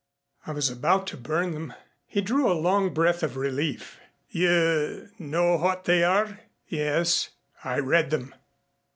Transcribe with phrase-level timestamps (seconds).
[0.47, 1.73] "I was about to burn them."
[2.07, 3.99] He drew a long breath of relief.
[4.31, 7.29] "You know what they are?" "Yes.
[7.63, 8.33] I read them."